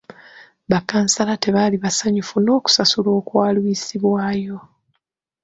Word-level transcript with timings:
Ba 0.69 0.79
kkansala 0.81 1.33
tebaali 1.43 1.75
basanyufu 1.83 2.35
n'okusasulwa 2.39 3.11
okwalwisibwayo. 3.19 4.57